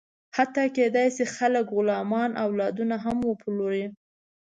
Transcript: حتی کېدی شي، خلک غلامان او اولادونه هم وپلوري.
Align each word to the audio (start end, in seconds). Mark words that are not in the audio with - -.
حتی 0.37 0.65
کېدی 0.75 1.07
شي، 1.15 1.23
خلک 1.37 1.65
غلامان 1.77 2.31
او 2.41 2.41
اولادونه 2.51 2.95
هم 3.05 3.17
وپلوري. 3.29 3.85